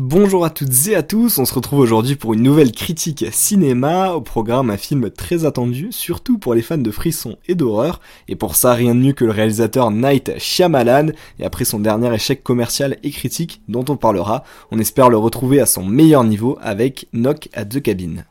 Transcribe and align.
Bonjour 0.00 0.44
à 0.44 0.50
toutes 0.50 0.86
et 0.86 0.94
à 0.94 1.02
tous, 1.02 1.38
on 1.38 1.44
se 1.44 1.52
retrouve 1.52 1.80
aujourd'hui 1.80 2.14
pour 2.14 2.32
une 2.32 2.44
nouvelle 2.44 2.70
critique 2.70 3.24
cinéma, 3.32 4.12
au 4.12 4.20
programme 4.20 4.70
un 4.70 4.76
film 4.76 5.10
très 5.10 5.44
attendu, 5.44 5.88
surtout 5.90 6.38
pour 6.38 6.54
les 6.54 6.62
fans 6.62 6.78
de 6.78 6.92
frissons 6.92 7.36
et 7.48 7.56
d'horreur, 7.56 8.00
et 8.28 8.36
pour 8.36 8.54
ça 8.54 8.74
rien 8.74 8.94
de 8.94 9.00
mieux 9.00 9.12
que 9.12 9.24
le 9.24 9.32
réalisateur 9.32 9.90
Night 9.90 10.38
Shyamalan, 10.38 11.08
et 11.40 11.44
après 11.44 11.64
son 11.64 11.80
dernier 11.80 12.14
échec 12.14 12.44
commercial 12.44 12.96
et 13.02 13.10
critique 13.10 13.60
dont 13.66 13.84
on 13.88 13.96
parlera, 13.96 14.44
on 14.70 14.78
espère 14.78 15.10
le 15.10 15.16
retrouver 15.16 15.60
à 15.60 15.66
son 15.66 15.84
meilleur 15.84 16.22
niveau 16.22 16.58
avec 16.62 17.08
Knock 17.12 17.48
at 17.52 17.64
the 17.64 17.82
Cabin. 17.82 18.22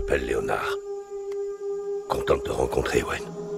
M'appelle 0.00 0.24
Léonard. 0.24 0.78
Content 2.08 2.36
de 2.36 2.40
te 2.40 2.50
rencontrer, 2.50 3.02
Wayne. 3.02 3.49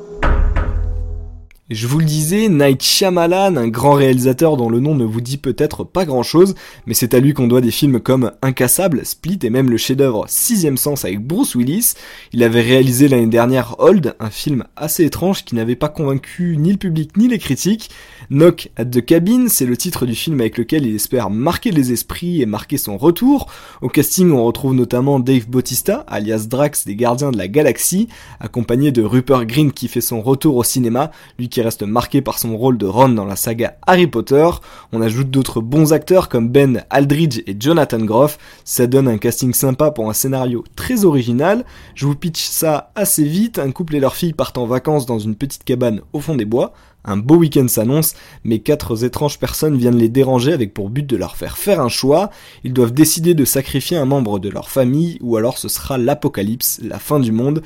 Je 1.71 1.87
vous 1.87 2.01
le 2.01 2.05
disais, 2.05 2.49
Night 2.49 2.83
Shyamalan, 2.83 3.55
un 3.55 3.69
grand 3.69 3.93
réalisateur 3.93 4.57
dont 4.57 4.69
le 4.69 4.81
nom 4.81 4.97
ne 4.97 5.05
vous 5.05 5.21
dit 5.21 5.37
peut-être 5.37 5.85
pas 5.85 6.05
grand-chose, 6.05 6.57
mais 6.87 6.93
c'est 6.93 7.15
à 7.15 7.21
lui 7.21 7.35
qu'on 7.35 7.47
doit 7.47 7.61
des 7.61 7.71
films 7.71 8.01
comme 8.01 8.33
Incassable, 8.43 9.07
Split 9.07 9.39
et 9.45 9.49
même 9.49 9.71
le 9.71 9.77
chef-d'œuvre 9.77 10.25
Sixième 10.27 10.77
Sens 10.77 11.05
avec 11.05 11.25
Bruce 11.25 11.55
Willis. 11.55 11.95
Il 12.33 12.43
avait 12.43 12.63
réalisé 12.63 13.07
l'année 13.07 13.29
dernière 13.29 13.77
Hold, 13.79 14.17
un 14.19 14.31
film 14.31 14.65
assez 14.75 15.05
étrange 15.05 15.45
qui 15.45 15.55
n'avait 15.55 15.77
pas 15.77 15.89
convaincu 15.89 16.57
ni 16.59 16.73
le 16.73 16.79
public 16.79 17.17
ni 17.17 17.29
les 17.29 17.39
critiques. 17.39 17.91
Knock 18.29 18.71
at 18.77 18.87
the 18.87 19.05
Cabin, 19.05 19.47
c'est 19.49 19.67
le 19.67 19.77
titre 19.77 20.05
du 20.05 20.17
film 20.17 20.41
avec 20.41 20.59
lequel 20.59 20.85
il 20.85 20.97
espère 20.97 21.31
marquer 21.31 21.71
les 21.71 21.93
esprits 21.93 22.43
et 22.43 22.47
marquer 22.47 22.77
son 22.77 22.99
retour. 22.99 23.47
Au 23.83 23.89
casting, 23.89 24.33
on 24.33 24.45
retrouve 24.45 24.75
notamment 24.75 25.21
Dave 25.21 25.47
Bautista, 25.49 26.05
alias 26.09 26.47
Drax 26.49 26.87
des 26.87 26.97
Gardiens 26.97 27.31
de 27.31 27.39
la 27.39 27.47
Galaxie, 27.47 28.09
accompagné 28.41 28.91
de 28.91 29.03
Rupert 29.03 29.47
Green 29.47 29.71
qui 29.71 29.87
fait 29.87 30.01
son 30.01 30.23
retour 30.23 30.57
au 30.57 30.65
cinéma, 30.65 31.13
lui 31.39 31.49
reste 31.63 31.83
marqué 31.83 32.21
par 32.21 32.39
son 32.39 32.57
rôle 32.57 32.77
de 32.77 32.87
Ron 32.87 33.11
dans 33.11 33.25
la 33.25 33.37
saga 33.37 33.77
Harry 33.87 34.07
Potter. 34.07 34.49
On 34.93 35.01
ajoute 35.01 35.31
d'autres 35.31 35.61
bons 35.61 35.93
acteurs 35.93 36.29
comme 36.29 36.49
Ben 36.49 36.85
Aldridge 36.91 37.43
et 37.47 37.57
Jonathan 37.59 37.99
Groff. 37.99 38.39
Ça 38.65 38.87
donne 38.87 39.09
un 39.09 39.19
casting 39.19 39.55
sympa 39.55 39.91
pour 39.91 40.11
un 40.11 40.13
scénario 40.13 40.65
très 40.77 41.05
original. 41.05 41.65
Je 41.95 42.07
vous 42.07 42.15
pitch 42.15 42.43
ça 42.43 42.91
assez 42.95 43.25
vite. 43.25 43.59
Un 43.59 43.73
couple 43.73 43.97
et 43.97 44.01
leur 44.01 44.17
fille 44.17 44.33
partent 44.33 44.59
en 44.59 44.67
vacances 44.67 45.07
dans 45.07 45.19
une 45.19 45.37
petite 45.37 45.65
cabane 45.65 46.01
au 46.13 46.21
fond 46.21 46.37
des 46.37 46.45
bois. 46.45 46.73
Un 47.05 47.17
beau 47.17 47.37
week-end 47.37 47.67
s'annonce, 47.67 48.15
mais 48.45 48.61
quatre 48.61 49.05
étranges 49.05 49.39
personnes 49.39 49.77
viennent 49.77 49.97
les 49.97 50.09
déranger 50.09 50.53
avec 50.53 50.73
pour 50.73 50.89
but 50.89 51.05
de 51.05 51.17
leur 51.17 51.37
faire 51.37 51.59
faire 51.59 51.81
un 51.81 51.89
choix. 51.89 52.31
Ils 52.63 52.73
doivent 52.73 52.93
décider 52.93 53.35
de 53.35 53.45
sacrifier 53.45 53.97
un 53.97 54.05
membre 54.05 54.39
de 54.39 54.49
leur 54.49 54.69
famille, 54.69 55.19
ou 55.21 55.37
alors 55.37 55.59
ce 55.59 55.69
sera 55.69 55.99
l'apocalypse, 55.99 56.81
la 56.83 57.01
fin 57.01 57.19
du 57.19 57.33
monde. 57.33 57.63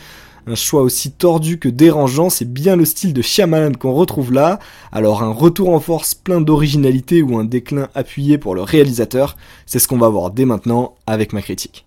Un 0.48 0.54
choix 0.54 0.82
aussi 0.82 1.10
tordu 1.10 1.58
que 1.58 1.68
dérangeant, 1.68 2.30
c'est 2.30 2.50
bien 2.50 2.76
le 2.76 2.84
style 2.84 3.12
de 3.12 3.20
Shyamalan 3.20 3.72
qu'on 3.72 3.92
retrouve 3.92 4.32
là. 4.32 4.60
Alors 4.92 5.24
un 5.24 5.32
retour 5.32 5.70
en 5.70 5.80
force 5.80 6.14
plein 6.14 6.40
d'originalité 6.40 7.20
ou 7.20 7.36
un 7.36 7.44
déclin 7.44 7.88
appuyé 7.96 8.38
pour 8.38 8.54
le 8.54 8.62
réalisateur, 8.62 9.36
c'est 9.66 9.80
ce 9.80 9.88
qu'on 9.88 9.98
va 9.98 10.08
voir 10.08 10.30
dès 10.30 10.44
maintenant 10.44 10.94
avec 11.08 11.32
ma 11.32 11.42
critique. 11.42 11.84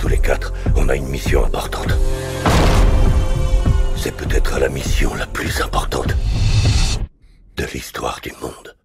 Tous 0.00 0.08
les 0.08 0.18
quatre, 0.18 0.52
on 0.76 0.88
a 0.88 0.96
une 0.96 1.06
mission 1.06 1.44
importante. 1.44 1.96
C'est 3.96 4.16
peut-être 4.16 4.58
la 4.58 4.68
mission 4.68 5.14
la 5.14 5.26
plus 5.26 5.60
importante 5.60 6.16
de 7.56 7.64
l'histoire 7.72 8.18
du 8.20 8.32
monde. 8.42 8.79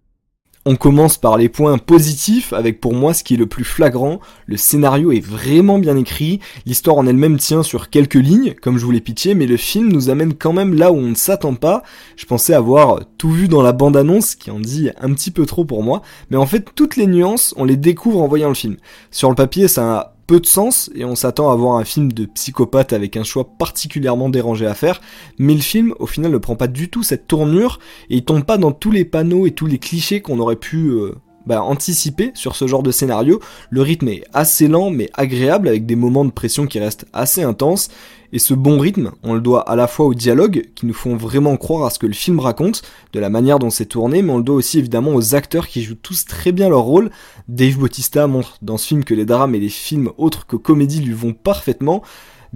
On 0.68 0.74
commence 0.74 1.16
par 1.16 1.36
les 1.38 1.48
points 1.48 1.78
positifs, 1.78 2.52
avec 2.52 2.80
pour 2.80 2.92
moi 2.92 3.14
ce 3.14 3.22
qui 3.22 3.34
est 3.34 3.36
le 3.36 3.46
plus 3.46 3.62
flagrant. 3.62 4.18
Le 4.46 4.56
scénario 4.56 5.12
est 5.12 5.24
vraiment 5.24 5.78
bien 5.78 5.96
écrit, 5.96 6.40
l'histoire 6.66 6.96
en 6.96 7.06
elle-même 7.06 7.38
tient 7.38 7.62
sur 7.62 7.88
quelques 7.88 8.14
lignes, 8.14 8.52
comme 8.60 8.76
je 8.76 8.84
vous 8.84 8.90
l'ai 8.90 9.00
pitché, 9.00 9.34
mais 9.34 9.46
le 9.46 9.56
film 9.56 9.92
nous 9.92 10.10
amène 10.10 10.34
quand 10.34 10.52
même 10.52 10.74
là 10.74 10.90
où 10.90 10.96
on 10.96 11.10
ne 11.10 11.14
s'attend 11.14 11.54
pas. 11.54 11.84
Je 12.16 12.26
pensais 12.26 12.52
avoir 12.52 12.98
tout 13.16 13.30
vu 13.30 13.46
dans 13.46 13.62
la 13.62 13.72
bande-annonce, 13.72 14.34
qui 14.34 14.50
en 14.50 14.58
dit 14.58 14.90
un 15.00 15.12
petit 15.14 15.30
peu 15.30 15.46
trop 15.46 15.64
pour 15.64 15.84
moi, 15.84 16.02
mais 16.30 16.36
en 16.36 16.46
fait 16.46 16.66
toutes 16.74 16.96
les 16.96 17.06
nuances, 17.06 17.54
on 17.56 17.64
les 17.64 17.76
découvre 17.76 18.20
en 18.20 18.26
voyant 18.26 18.48
le 18.48 18.54
film. 18.54 18.76
Sur 19.12 19.28
le 19.28 19.36
papier, 19.36 19.68
ça 19.68 19.94
a 19.94 20.15
peu 20.26 20.40
de 20.40 20.46
sens 20.46 20.90
et 20.94 21.04
on 21.04 21.14
s'attend 21.14 21.50
à 21.50 21.54
voir 21.54 21.76
un 21.76 21.84
film 21.84 22.12
de 22.12 22.26
psychopathe 22.26 22.92
avec 22.92 23.16
un 23.16 23.24
choix 23.24 23.44
particulièrement 23.58 24.28
dérangé 24.28 24.66
à 24.66 24.74
faire, 24.74 25.00
mais 25.38 25.54
le 25.54 25.60
film 25.60 25.94
au 25.98 26.06
final 26.06 26.32
ne 26.32 26.38
prend 26.38 26.56
pas 26.56 26.66
du 26.66 26.88
tout 26.90 27.02
cette 27.02 27.26
tournure 27.26 27.78
et 28.10 28.16
il 28.16 28.24
tombe 28.24 28.44
pas 28.44 28.58
dans 28.58 28.72
tous 28.72 28.90
les 28.90 29.04
panneaux 29.04 29.46
et 29.46 29.52
tous 29.52 29.66
les 29.66 29.78
clichés 29.78 30.20
qu'on 30.20 30.38
aurait 30.38 30.56
pu 30.56 30.88
euh, 30.88 31.14
bah, 31.46 31.62
anticiper 31.62 32.32
sur 32.34 32.56
ce 32.56 32.66
genre 32.66 32.82
de 32.82 32.90
scénario. 32.90 33.40
Le 33.70 33.82
rythme 33.82 34.08
est 34.08 34.24
assez 34.32 34.68
lent 34.68 34.90
mais 34.90 35.10
agréable 35.14 35.68
avec 35.68 35.86
des 35.86 35.96
moments 35.96 36.24
de 36.24 36.30
pression 36.30 36.66
qui 36.66 36.78
restent 36.78 37.06
assez 37.12 37.42
intenses 37.42 37.88
et 38.32 38.38
ce 38.38 38.54
bon 38.54 38.78
rythme, 38.78 39.12
on 39.22 39.34
le 39.34 39.40
doit 39.40 39.68
à 39.68 39.76
la 39.76 39.86
fois 39.86 40.06
aux 40.06 40.14
dialogues 40.14 40.66
qui 40.74 40.86
nous 40.86 40.94
font 40.94 41.16
vraiment 41.16 41.56
croire 41.56 41.86
à 41.86 41.90
ce 41.90 41.98
que 41.98 42.06
le 42.06 42.12
film 42.12 42.40
raconte, 42.40 42.82
de 43.12 43.20
la 43.20 43.30
manière 43.30 43.58
dont 43.58 43.70
c'est 43.70 43.86
tourné, 43.86 44.22
mais 44.22 44.32
on 44.32 44.38
le 44.38 44.42
doit 44.42 44.56
aussi 44.56 44.78
évidemment 44.78 45.14
aux 45.14 45.34
acteurs 45.34 45.68
qui 45.68 45.82
jouent 45.82 45.94
tous 45.94 46.24
très 46.24 46.52
bien 46.52 46.68
leur 46.68 46.82
rôle. 46.82 47.10
Dave 47.48 47.78
Bautista 47.78 48.26
montre 48.26 48.58
dans 48.62 48.76
ce 48.76 48.88
film 48.88 49.04
que 49.04 49.14
les 49.14 49.24
drames 49.24 49.54
et 49.54 49.60
les 49.60 49.68
films 49.68 50.10
autres 50.18 50.46
que 50.46 50.56
comédie 50.56 51.00
lui 51.00 51.14
vont 51.14 51.32
parfaitement. 51.32 52.02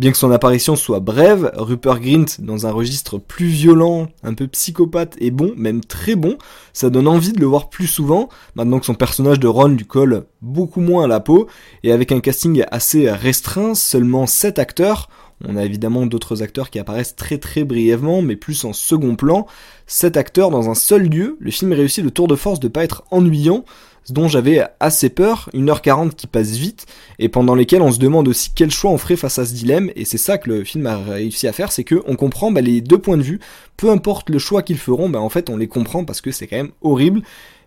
Bien 0.00 0.12
que 0.12 0.16
son 0.16 0.30
apparition 0.30 0.76
soit 0.76 1.00
brève, 1.00 1.52
Rupert 1.56 2.00
Grint, 2.00 2.24
dans 2.38 2.66
un 2.66 2.70
registre 2.70 3.18
plus 3.18 3.48
violent, 3.48 4.08
un 4.22 4.32
peu 4.32 4.46
psychopathe 4.46 5.14
et 5.18 5.30
bon, 5.30 5.52
même 5.58 5.84
très 5.84 6.14
bon, 6.14 6.38
ça 6.72 6.88
donne 6.88 7.06
envie 7.06 7.34
de 7.34 7.40
le 7.40 7.44
voir 7.44 7.68
plus 7.68 7.86
souvent, 7.86 8.30
maintenant 8.54 8.80
que 8.80 8.86
son 8.86 8.94
personnage 8.94 9.38
de 9.38 9.46
Ron 9.46 9.68
lui 9.68 9.84
colle 9.84 10.24
beaucoup 10.40 10.80
moins 10.80 11.04
à 11.04 11.06
la 11.06 11.20
peau, 11.20 11.48
et 11.82 11.92
avec 11.92 12.12
un 12.12 12.20
casting 12.20 12.64
assez 12.70 13.10
restreint, 13.10 13.74
seulement 13.74 14.26
7 14.26 14.58
acteurs, 14.58 15.10
on 15.46 15.56
a 15.56 15.64
évidemment 15.66 16.06
d'autres 16.06 16.42
acteurs 16.42 16.70
qui 16.70 16.78
apparaissent 16.78 17.16
très 17.16 17.36
très 17.36 17.64
brièvement, 17.64 18.22
mais 18.22 18.36
plus 18.36 18.64
en 18.64 18.72
second 18.72 19.16
plan. 19.16 19.46
Cet 19.86 20.16
acteur 20.16 20.50
dans 20.50 20.70
un 20.70 20.74
seul 20.74 21.08
lieu, 21.08 21.36
le 21.40 21.50
film 21.50 21.72
réussit 21.74 22.04
le 22.04 22.10
tour 22.10 22.26
de 22.26 22.36
force 22.36 22.60
de 22.60 22.68
pas 22.68 22.84
être 22.84 23.04
ennuyant, 23.10 23.64
dont 24.08 24.28
j'avais 24.28 24.64
assez 24.80 25.10
peur, 25.10 25.50
1h40 25.54 26.14
qui 26.14 26.26
passe 26.26 26.52
vite, 26.52 26.86
et 27.18 27.28
pendant 27.28 27.54
lesquelles 27.54 27.82
on 27.82 27.92
se 27.92 27.98
demande 27.98 28.28
aussi 28.28 28.50
quel 28.54 28.70
choix 28.70 28.90
on 28.90 28.98
ferait 28.98 29.16
face 29.16 29.38
à 29.38 29.44
ce 29.44 29.52
dilemme, 29.52 29.90
et 29.96 30.04
c'est 30.04 30.18
ça 30.18 30.38
que 30.38 30.48
le 30.48 30.64
film 30.64 30.86
a 30.86 30.96
réussi 30.96 31.46
à 31.46 31.52
faire, 31.52 31.70
c'est 31.72 31.84
que 31.84 32.02
on 32.06 32.16
comprend 32.16 32.50
bah, 32.50 32.60
les 32.60 32.80
deux 32.80 32.98
points 32.98 33.18
de 33.18 33.22
vue, 33.22 33.40
peu 33.76 33.90
importe 33.90 34.30
le 34.30 34.38
choix 34.38 34.62
qu'ils 34.62 34.78
feront, 34.78 35.08
bah, 35.08 35.20
en 35.20 35.28
fait 35.28 35.50
on 35.50 35.56
les 35.56 35.68
comprend 35.68 36.04
parce 36.04 36.20
que 36.20 36.32
c'est 36.32 36.46
quand 36.46 36.56
même 36.56 36.72
horrible, 36.80 37.22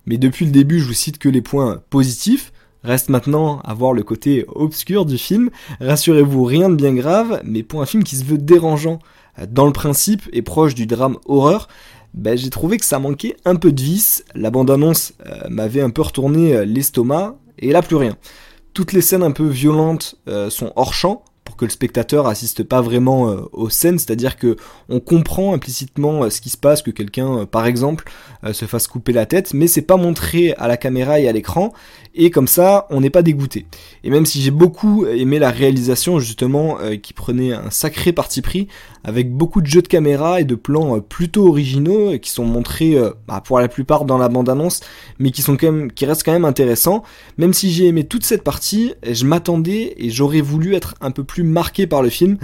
mais 0.05 0.17
depuis 0.17 0.45
le 0.45 0.51
début 0.51 0.79
je 0.79 0.87
vous 0.87 0.93
cite 0.93 1.17
que 1.17 1.29
les 1.29 1.41
points 1.41 1.81
positifs, 1.89 2.51
Reste 2.83 3.07
maintenant 3.07 3.61
à 3.63 3.73
voir 3.73 3.93
le 3.93 4.03
côté 4.03 4.45
obscur 4.49 5.05
du 5.05 5.17
film. 5.17 5.49
Rassurez-vous, 5.79 6.43
rien 6.43 6.69
de 6.69 6.75
bien 6.75 6.93
grave, 6.93 7.41
mais 7.45 7.63
pour 7.63 7.81
un 7.81 7.85
film 7.85 8.03
qui 8.03 8.17
se 8.17 8.25
veut 8.25 8.37
dérangeant 8.37 8.99
dans 9.47 9.65
le 9.65 9.71
principe 9.71 10.23
et 10.33 10.41
proche 10.41 10.75
du 10.75 10.85
drame 10.85 11.17
horreur, 11.25 11.69
ben, 12.13 12.37
j'ai 12.37 12.49
trouvé 12.49 12.77
que 12.77 12.85
ça 12.85 12.99
manquait 12.99 13.35
un 13.45 13.55
peu 13.55 13.71
de 13.71 13.81
vis. 13.81 14.23
La 14.35 14.51
bande-annonce 14.51 15.13
euh, 15.25 15.49
m'avait 15.49 15.81
un 15.81 15.89
peu 15.89 16.01
retourné 16.01 16.55
euh, 16.55 16.65
l'estomac, 16.65 17.35
et 17.57 17.71
là 17.71 17.81
plus 17.81 17.95
rien. 17.95 18.17
Toutes 18.73 18.93
les 18.93 19.01
scènes 19.01 19.23
un 19.23 19.31
peu 19.31 19.47
violentes 19.47 20.15
euh, 20.27 20.49
sont 20.49 20.71
hors 20.75 20.93
champ, 20.93 21.23
que 21.63 21.67
le 21.67 21.71
spectateur 21.71 22.27
assiste 22.27 22.63
pas 22.63 22.81
vraiment 22.81 23.29
euh, 23.29 23.41
aux 23.53 23.69
scènes, 23.69 23.97
c'est-à-dire 23.97 24.35
que 24.35 24.57
on 24.89 24.99
comprend 24.99 25.53
implicitement 25.53 26.23
euh, 26.23 26.29
ce 26.29 26.41
qui 26.41 26.49
se 26.49 26.57
passe, 26.57 26.81
que 26.81 26.91
quelqu'un, 26.91 27.39
euh, 27.39 27.45
par 27.45 27.65
exemple, 27.65 28.05
se 28.51 28.65
fasse 28.65 28.87
couper 28.87 29.13
la 29.13 29.25
tête, 29.25 29.53
mais 29.53 29.67
c'est 29.67 29.83
pas 29.83 29.95
montré 29.95 30.53
à 30.57 30.67
la 30.67 30.75
caméra 30.75 31.17
et 31.17 31.29
à 31.29 31.31
l'écran, 31.31 31.71
et 32.13 32.29
comme 32.29 32.47
ça, 32.47 32.87
on 32.89 32.99
n'est 32.99 33.09
pas 33.09 33.21
dégoûté. 33.21 33.67
Et 34.03 34.09
même 34.09 34.25
si 34.25 34.41
j'ai 34.41 34.51
beaucoup 34.51 35.05
aimé 35.05 35.39
la 35.39 35.49
réalisation, 35.49 36.19
justement, 36.19 36.77
qui 37.01 37.13
prenait 37.13 37.53
un 37.53 37.69
sacré 37.69 38.11
parti 38.11 38.41
pris, 38.41 38.67
avec 39.05 39.31
beaucoup 39.31 39.61
de 39.61 39.67
jeux 39.67 39.81
de 39.81 39.87
caméra 39.87 40.41
et 40.41 40.43
de 40.43 40.55
plans 40.55 40.99
plutôt 40.99 41.47
originaux, 41.47 42.19
qui 42.19 42.31
sont 42.31 42.43
montrés 42.43 42.97
bah, 43.29 43.41
pour 43.43 43.59
la 43.61 43.69
plupart 43.69 44.03
dans 44.03 44.17
la 44.17 44.27
bande-annonce, 44.27 44.81
mais 45.19 45.31
qui 45.31 45.41
sont 45.41 45.55
quand 45.55 45.71
même, 45.71 45.91
qui 45.93 46.05
restent 46.05 46.23
quand 46.25 46.33
même 46.33 46.43
intéressants. 46.43 47.03
Même 47.37 47.53
si 47.53 47.71
j'ai 47.71 47.87
aimé 47.87 48.03
toute 48.03 48.25
cette 48.25 48.43
partie, 48.43 48.93
je 49.09 49.25
m'attendais 49.25 49.93
et 49.95 50.09
j'aurais 50.09 50.41
voulu 50.41 50.75
être 50.75 50.95
un 50.99 51.11
peu 51.11 51.23
plus 51.23 51.43
marqué 51.53 51.87
par 51.87 52.01
le 52.01 52.09
film, 52.09 52.37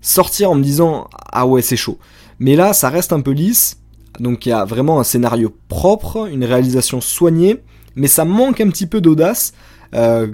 sortir 0.00 0.50
en 0.50 0.56
me 0.56 0.62
disant 0.62 1.08
ah 1.30 1.46
ouais 1.46 1.62
c'est 1.62 1.76
chaud. 1.76 1.98
Mais 2.40 2.56
là 2.56 2.72
ça 2.72 2.88
reste 2.88 3.12
un 3.12 3.20
peu 3.20 3.30
lisse, 3.30 3.78
donc 4.18 4.46
il 4.46 4.48
y 4.48 4.52
a 4.52 4.64
vraiment 4.64 4.98
un 4.98 5.04
scénario 5.04 5.54
propre, 5.68 6.28
une 6.28 6.44
réalisation 6.44 7.00
soignée, 7.00 7.62
mais 7.94 8.08
ça 8.08 8.24
manque 8.24 8.60
un 8.60 8.70
petit 8.70 8.86
peu 8.86 9.00
d'audace. 9.00 9.52
Euh, 9.94 10.28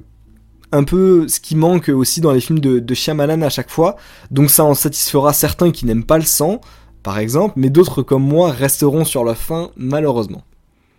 un 0.73 0.85
peu 0.85 1.27
ce 1.29 1.41
qui 1.41 1.57
manque 1.57 1.89
aussi 1.89 2.21
dans 2.21 2.33
les 2.33 2.41
films 2.41 2.61
de, 2.61 2.79
de 2.79 2.95
Shyamalan 2.95 3.43
à 3.43 3.49
chaque 3.49 3.71
fois. 3.71 3.97
Donc 4.31 4.51
ça 4.51 4.65
en 4.65 4.75
satisfera 4.75 5.33
certains 5.33 5.73
qui 5.73 5.85
n'aiment 5.85 6.05
pas 6.05 6.19
le 6.19 6.25
sang, 6.25 6.61
par 7.03 7.19
exemple, 7.19 7.55
mais 7.57 7.71
d'autres 7.71 8.03
comme 8.03 8.23
moi 8.23 8.53
resteront 8.53 9.05
sur 9.05 9.25
la 9.25 9.35
fin, 9.35 9.71
malheureusement. 9.77 10.45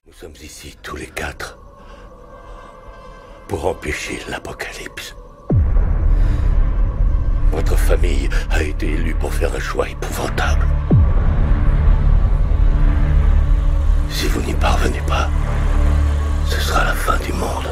Nous 0.07 0.13
sommes 0.13 0.33
ici 0.43 0.75
tous 0.81 0.97
les 0.97 1.07
quatre 1.07 1.57
pour 3.47 3.65
empêcher 3.65 4.19
l'apocalypse. 4.29 5.15
A 8.49 8.63
été 8.63 8.87
élue 8.87 9.13
pour 9.13 9.31
faire 9.31 9.53
un 9.55 9.59
choix 9.59 9.87
épouvantable. 9.87 10.65
Si 14.09 14.25
vous 14.27 14.41
n'y 14.41 14.53
parvenez 14.53 15.01
pas, 15.07 15.29
ce 16.49 16.59
sera 16.59 16.83
la 16.83 16.93
fin 16.93 17.17
du 17.23 17.31
monde. 17.33 17.71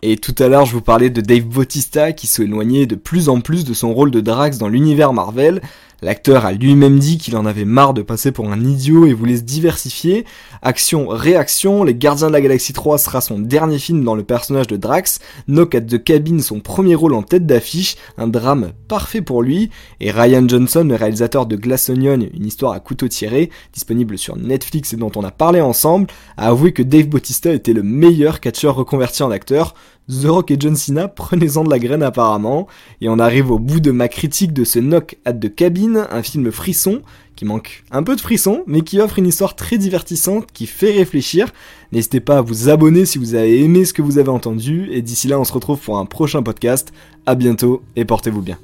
Et 0.00 0.16
tout 0.16 0.34
à 0.38 0.48
l'heure, 0.48 0.64
je 0.64 0.72
vous 0.72 0.80
parlais 0.80 1.10
de 1.10 1.20
Dave 1.20 1.44
Bautista 1.44 2.12
qui 2.12 2.26
s'éloignait 2.26 2.86
de 2.86 2.94
plus 2.94 3.28
en 3.28 3.42
plus 3.42 3.64
de 3.66 3.74
son 3.74 3.92
rôle 3.92 4.10
de 4.10 4.22
Drax 4.22 4.56
dans 4.56 4.68
l'univers 4.68 5.12
Marvel. 5.12 5.60
L'acteur 6.02 6.46
a 6.46 6.52
lui-même 6.52 6.98
dit 6.98 7.18
qu'il 7.18 7.36
en 7.36 7.44
avait 7.44 7.64
marre 7.64 7.94
de 7.94 8.02
passer 8.02 8.32
pour 8.32 8.50
un 8.50 8.60
idiot 8.64 9.06
et 9.06 9.12
voulait 9.12 9.36
se 9.36 9.42
diversifier. 9.42 10.24
Action, 10.62 11.08
réaction, 11.08 11.84
Les 11.84 11.94
Gardiens 11.94 12.28
de 12.28 12.32
la 12.32 12.40
Galaxie 12.40 12.72
3 12.72 12.96
sera 12.98 13.20
son 13.20 13.38
dernier 13.38 13.78
film 13.78 14.02
dans 14.02 14.14
le 14.14 14.22
personnage 14.22 14.66
de 14.66 14.76
Drax. 14.76 15.18
Knock 15.46 15.74
at 15.74 15.82
the 15.82 16.02
Cabin, 16.02 16.38
son 16.38 16.60
premier 16.60 16.94
rôle 16.94 17.14
en 17.14 17.22
tête 17.22 17.46
d'affiche, 17.46 17.96
un 18.16 18.28
drame 18.28 18.72
parfait 18.88 19.20
pour 19.20 19.42
lui. 19.42 19.70
Et 20.00 20.10
Ryan 20.10 20.48
Johnson, 20.48 20.84
le 20.88 20.94
réalisateur 20.94 21.46
de 21.46 21.56
Glass 21.56 21.90
Onion, 21.90 22.20
une 22.32 22.46
histoire 22.46 22.72
à 22.72 22.80
couteau 22.80 23.08
tiré, 23.08 23.50
disponible 23.72 24.16
sur 24.16 24.36
Netflix 24.36 24.94
et 24.94 24.96
dont 24.96 25.12
on 25.16 25.24
a 25.24 25.30
parlé 25.30 25.60
ensemble, 25.60 26.06
a 26.36 26.48
avoué 26.48 26.72
que 26.72 26.82
Dave 26.82 27.08
Bautista 27.08 27.52
était 27.52 27.74
le 27.74 27.82
meilleur 27.82 28.40
catcheur 28.40 28.74
reconverti 28.74 29.22
en 29.22 29.30
acteur. 29.30 29.74
The 30.08 30.26
Rock 30.26 30.50
et 30.50 30.56
John 30.58 30.76
Cena, 30.76 31.08
prenez-en 31.08 31.64
de 31.64 31.70
la 31.70 31.78
graine 31.78 32.02
apparemment. 32.02 32.66
Et 33.00 33.08
on 33.08 33.18
arrive 33.18 33.50
au 33.50 33.58
bout 33.58 33.80
de 33.80 33.90
ma 33.90 34.08
critique 34.08 34.52
de 34.52 34.64
ce 34.64 34.78
Knock 34.78 35.16
at 35.24 35.34
the 35.34 35.54
Cabin, 35.54 36.06
un 36.10 36.22
film 36.22 36.50
frisson, 36.50 37.02
qui 37.36 37.44
manque 37.44 37.84
un 37.90 38.02
peu 38.02 38.16
de 38.16 38.20
frisson, 38.20 38.64
mais 38.66 38.82
qui 38.82 39.00
offre 39.00 39.18
une 39.18 39.26
histoire 39.26 39.56
très 39.56 39.78
divertissante, 39.78 40.46
qui 40.52 40.66
fait 40.66 40.92
réfléchir. 40.92 41.48
N'hésitez 41.92 42.20
pas 42.20 42.38
à 42.38 42.42
vous 42.42 42.68
abonner 42.68 43.06
si 43.06 43.18
vous 43.18 43.34
avez 43.34 43.62
aimé 43.62 43.84
ce 43.84 43.92
que 43.92 44.02
vous 44.02 44.18
avez 44.18 44.30
entendu, 44.30 44.88
et 44.90 45.02
d'ici 45.02 45.28
là 45.28 45.38
on 45.38 45.44
se 45.44 45.52
retrouve 45.52 45.78
pour 45.78 45.98
un 45.98 46.06
prochain 46.06 46.42
podcast. 46.42 46.92
À 47.26 47.34
bientôt, 47.34 47.82
et 47.96 48.04
portez-vous 48.04 48.42
bien. 48.42 48.58